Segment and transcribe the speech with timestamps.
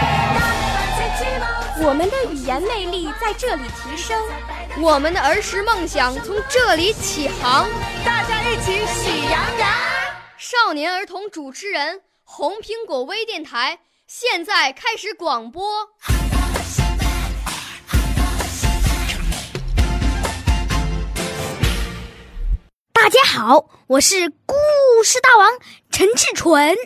[1.82, 4.20] 我们的语言魅力在这里提升，
[4.80, 7.68] 我们的儿时梦想从这里起航。
[8.04, 9.68] 大家一起喜羊羊。
[10.36, 15.88] 少年儿童主持人，红苹果微电台现在开始广播。
[22.92, 24.54] 大家好，我是故
[25.04, 25.50] 事大王
[25.90, 26.76] 陈志纯，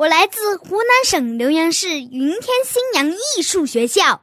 [0.00, 4.22] 我来自湖南省浏阳市云天新阳艺术学校。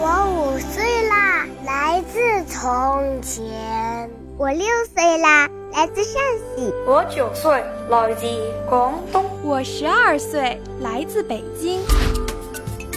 [0.00, 2.18] 我五岁啦，来自
[2.50, 4.10] 从前。
[4.38, 6.14] 我六岁啦，来自陕
[6.56, 6.72] 西。
[6.86, 8.24] 我九岁，来自
[8.66, 9.22] 广东。
[9.42, 11.82] 我十二岁，来自北京。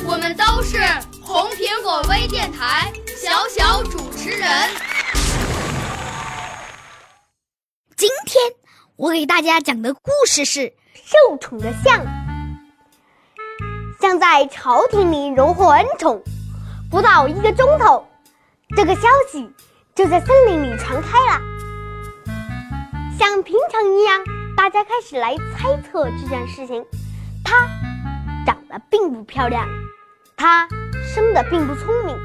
[0.07, 0.77] 我们都是
[1.21, 4.49] 红苹果微电台小小主持人。
[8.97, 12.05] 我给大家讲的故事是受宠的象。
[13.99, 16.23] 象在朝廷里荣获恩宠，
[16.89, 18.07] 不到一个钟头，
[18.73, 19.51] 这个消息
[19.93, 21.41] 就在森林里传开了。
[23.19, 24.23] 像平常一样，
[24.55, 26.85] 大家开始来猜测这件事情。
[27.43, 27.67] 它
[28.45, 29.67] 长得并不漂亮，
[30.37, 30.69] 它
[31.13, 32.17] 生的并不聪明，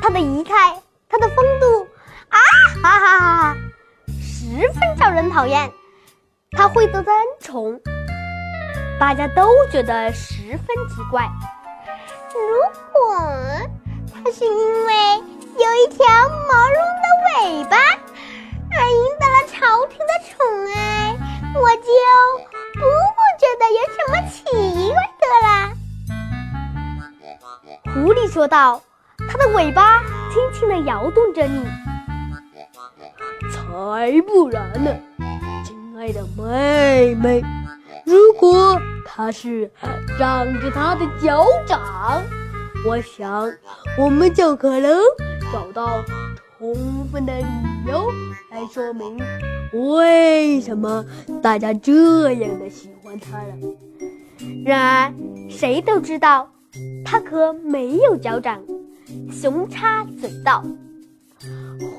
[0.00, 1.86] 它的仪态，它的风度，
[2.30, 2.38] 啊
[2.82, 3.56] 哈哈哈哈！
[4.44, 5.72] 十分招人讨厌，
[6.50, 7.06] 他会得恩
[7.40, 7.80] 宠，
[9.00, 11.26] 大家都觉得十分奇怪。
[12.34, 12.38] 如
[12.92, 13.16] 果
[14.12, 17.78] 他是因为有一条毛茸的尾巴
[18.70, 20.36] 而赢得了朝廷的宠
[20.74, 21.16] 爱，
[21.54, 21.88] 我就
[22.74, 24.44] 不会觉得有什么奇
[24.92, 25.72] 怪的啦。
[27.94, 28.82] 狐狸说道
[29.26, 31.66] ：“它的尾巴轻轻地摇动着你。”
[33.74, 34.96] 才不然呢，
[35.64, 37.42] 亲爱的妹妹，
[38.06, 39.68] 如果他是
[40.16, 42.22] 长着他的脚掌，
[42.86, 43.52] 我想
[43.98, 45.00] 我们就可能
[45.52, 46.04] 找到
[46.56, 47.44] 充分的理
[47.88, 48.08] 由
[48.52, 49.18] 来说明
[49.72, 51.04] 为什么
[51.42, 53.54] 大家这样的喜欢他了。
[54.64, 56.48] 然而，谁都知道
[57.04, 58.62] 他可没有脚掌。
[59.32, 60.62] 熊插嘴道：“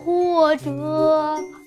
[0.06, 0.72] 或者……”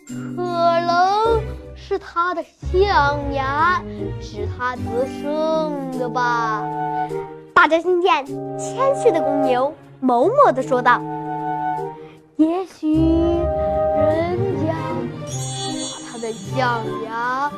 [0.08, 1.42] 可能
[1.76, 2.42] 是他的
[2.72, 3.82] 象牙
[4.22, 6.64] 使他得胜的吧。
[7.52, 8.24] 大家听见，
[8.56, 10.98] 谦虚的公牛某某的说道
[12.36, 14.72] ：“也许人家
[15.20, 17.52] 把他的象牙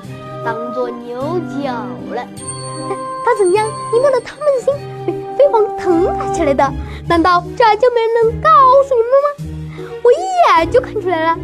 [0.44, 1.72] 当做牛角
[2.12, 2.27] 了。
[3.25, 4.75] 他怎样赢得了他们的心
[5.06, 6.69] 被，飞黄腾达起来的？
[7.09, 8.50] 难道这就没人能告
[8.88, 9.97] 诉你们吗？
[10.03, 10.17] 我一
[10.59, 11.38] 眼就看出来了。”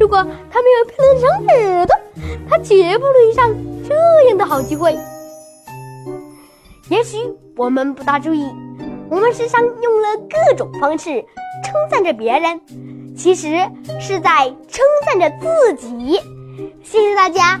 [0.00, 0.16] 如果
[0.50, 1.94] 他没有漂亮的长耳朵，
[2.48, 3.54] 他绝不能遇上
[3.86, 3.94] 这
[4.30, 4.96] 样的好机会。
[6.88, 7.18] 也许
[7.54, 8.50] 我们不大注意，
[9.10, 11.22] 我们时常用了各种方式
[11.62, 12.58] 称赞着别人，
[13.14, 13.58] 其实
[14.00, 16.18] 是在称赞着自己。
[16.82, 17.60] 谢谢大家。